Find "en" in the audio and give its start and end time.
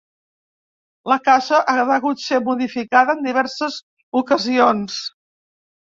3.19-3.21